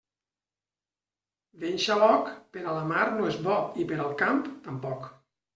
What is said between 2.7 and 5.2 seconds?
la mar no és bo i per al camp tampoc.